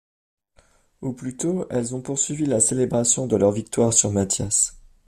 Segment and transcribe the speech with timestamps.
[1.03, 4.75] Ou plutôt elles ont poursuivi la célébration de leur victoire sur Mathias.